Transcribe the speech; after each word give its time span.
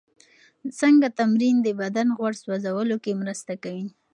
څنګه 0.79 1.07
تمرین 1.19 1.55
د 1.63 1.67
بدن 1.81 2.07
غوړ 2.17 2.33
سوځولو 2.41 2.97
کې 3.03 3.19
مرسته 3.21 3.53
کوي؟ 3.63 3.85